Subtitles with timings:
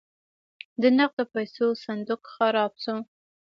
[0.81, 2.95] د نغدو پیسو صندوق خراب شو.